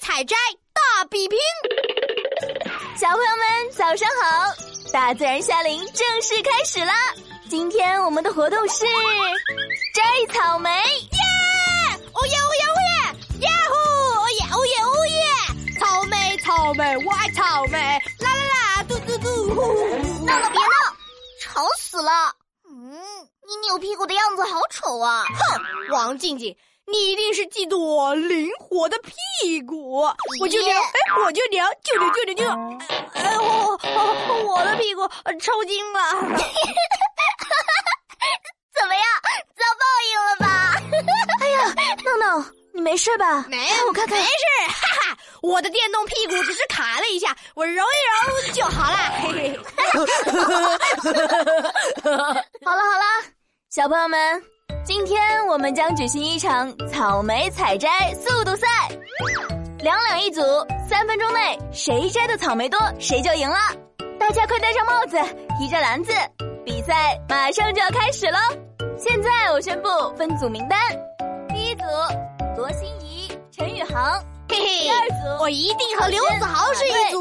[0.00, 0.36] 采摘
[0.72, 1.38] 大比拼。
[2.96, 4.52] 小朋友们，早上好！
[4.92, 6.94] 大自然夏令正式开始啦！
[7.48, 8.84] 今天我们的活动是
[9.94, 11.18] 摘草莓，耶！
[12.12, 12.76] 哦耶哦耶哦
[13.40, 13.46] 耶！
[13.46, 13.74] 呀呼！
[14.20, 15.78] 哦耶哦耶哦耶！
[15.78, 17.78] 草莓草莓，我爱草莓！
[18.20, 19.54] 啦啦啦，嘟嘟嘟！
[20.24, 20.96] 闹闹别闹，
[21.40, 22.34] 吵死了！
[22.68, 22.92] 嗯，
[23.46, 25.24] 你扭屁股的样子好丑啊！
[25.24, 25.60] 哼，
[25.90, 26.56] 王静静。
[26.88, 30.02] 你一定是嫉妒我灵活的屁股，
[30.40, 30.92] 我就量，哎，
[31.24, 32.44] 我就量，就扭，就扭，就，
[33.12, 33.76] 哎，我
[34.46, 35.06] 我的屁股
[35.40, 36.00] 抽筋了，
[38.72, 39.04] 怎么样，
[39.56, 40.46] 遭报应了吧？
[41.42, 43.44] 哎呀，闹闹，你没事吧？
[43.48, 44.30] 没，我看看，没事，
[44.70, 48.96] 哈哈，我的电动屁股只是卡了一下，我揉一揉就好了。
[49.22, 49.58] 嘿嘿，
[52.64, 53.04] 好了好了，
[53.70, 54.55] 小朋友们。
[54.86, 58.68] 今天我们将举行一场草莓采摘速度赛，
[59.80, 60.40] 两两一组，
[60.88, 63.56] 三分钟内谁摘的草莓多，谁就赢了。
[64.16, 65.18] 大家快戴上帽子，
[65.58, 66.12] 提着篮子，
[66.64, 68.38] 比赛马上就要开始喽！
[68.96, 70.78] 现在我宣布分组名单：
[71.48, 71.82] 第一组
[72.56, 77.20] 罗欣怡、陈宇航，嘿嘿；第二组我一定和刘子豪是一组；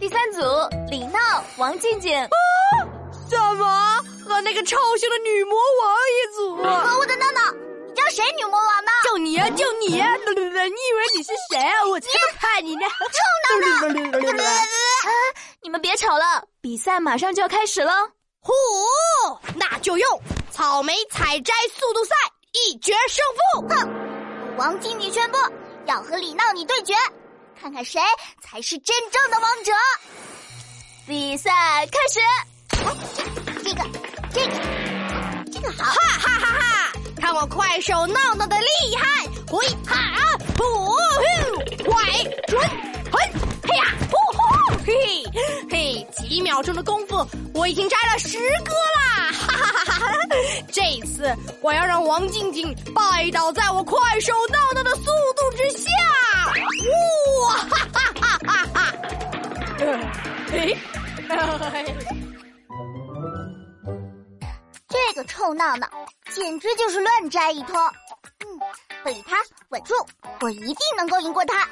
[0.00, 0.40] 第三组
[0.90, 1.18] 李闹、
[1.58, 2.18] 王静静。
[2.18, 2.28] 啊
[3.28, 3.97] 什么？
[4.28, 6.56] 和那个超凶的女魔王一组？
[6.62, 7.50] 可恶的闹闹，
[7.86, 8.92] 你叫谁女魔王呢？
[9.04, 10.14] 就你呀，就你呀！
[10.16, 11.84] 你以为你是谁啊？
[11.86, 12.86] 我才不怕你呢！
[12.88, 13.88] 臭闹
[14.32, 14.42] 闹！
[15.62, 17.92] 你们别吵了，比赛马上就要开始了。
[18.40, 18.52] 呼，
[19.56, 22.14] 那就用草莓采摘速度赛
[22.52, 23.68] 一决胜负！
[23.68, 25.38] 哼，王经理宣布
[25.86, 26.94] 要和李闹你对决，
[27.60, 28.00] 看看谁
[28.42, 29.72] 才是真正的王者。
[31.06, 31.50] 比赛
[31.86, 32.20] 开始。
[33.64, 33.82] 这个，
[34.32, 34.52] 这个，
[35.52, 35.84] 这个好！
[35.84, 36.92] 哈哈哈哈！
[37.20, 39.24] 看我快手闹闹的厉害！
[39.50, 39.96] 回哈
[40.56, 40.94] 呼呼，
[41.90, 42.12] 快
[42.46, 42.60] 准
[43.10, 43.18] 嘿
[43.66, 44.38] 嘿呀呼呼
[44.84, 44.94] 嘿
[45.32, 46.06] 嘿嘿！
[46.16, 49.32] 几秒钟的功夫，我已经摘了十个啦！
[49.32, 50.06] 哈哈哈哈！
[50.70, 55.90] 这次我要让王静静拜倒在我快手闹闹的速度之下！
[57.46, 58.92] 哇哈哈哈哈哈！
[60.50, 60.76] 嘿，
[61.28, 62.17] 嘿。
[65.38, 65.88] 臭闹闹，
[66.34, 67.76] 简直就是乱摘一通。
[68.44, 68.58] 嗯，
[69.04, 69.36] 对他
[69.68, 69.94] 稳住，
[70.40, 71.58] 我一定能够赢过他。
[71.58, 71.68] 哎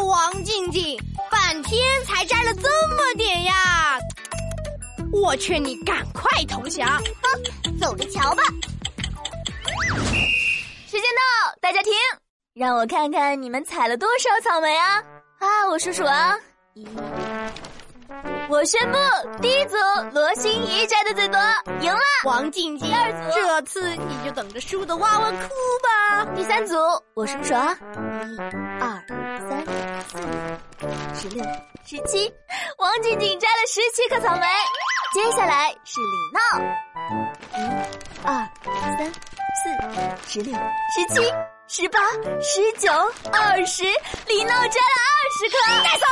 [0.00, 0.96] 呦，王静静，
[1.28, 3.98] 半天才摘了这么点呀！
[5.12, 6.88] 我劝你赶快投降。
[7.20, 8.44] 哼，走着瞧吧。
[10.86, 11.92] 时间到，大家停，
[12.54, 15.02] 让我看看你们采了多少草莓啊！
[15.40, 16.38] 啊，我数数啊，
[16.74, 16.86] 一。
[18.48, 18.98] 我宣布，
[19.40, 19.76] 第一组
[20.12, 21.40] 罗欣怡摘的最多，
[21.80, 22.00] 赢了。
[22.24, 25.36] 王静静，第二组，这次你就等着输的哇哇哭
[25.82, 26.24] 吧。
[26.34, 26.74] 第三组，
[27.14, 28.38] 我数数啊，一、
[28.80, 29.02] 二、
[29.48, 29.64] 三、
[30.08, 30.18] 四、
[31.14, 31.44] 十六、
[31.84, 32.32] 十七，
[32.78, 34.46] 王静静摘了十七颗草莓。
[35.14, 36.40] 接下来是李闹，
[37.56, 37.60] 一、
[38.24, 38.48] 二、
[38.98, 39.12] 三、
[39.54, 40.54] 四、十六、
[40.94, 41.32] 十七。
[41.74, 41.98] 十八、
[42.42, 42.92] 十九、
[43.32, 43.82] 二十，
[44.26, 45.56] 李闹摘了二十颗。
[45.82, 46.06] 带走，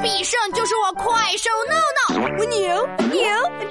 [0.00, 1.74] 必胜就是我快手闹
[2.14, 3.18] 闹，我牛牛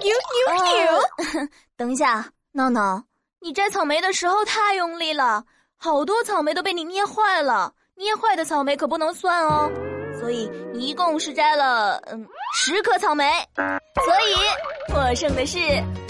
[0.02, 1.48] 牛牛牛。
[1.78, 3.02] 等一下，闹闹，
[3.40, 5.46] 你摘草莓的时候太用力了，
[5.78, 7.72] 好多草莓都被你捏坏了。
[7.96, 9.72] 捏坏的草莓可不能算哦。
[10.20, 15.60] 所以你一共是摘了嗯十颗草莓，所以获胜的是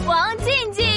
[0.07, 0.94] 王静静。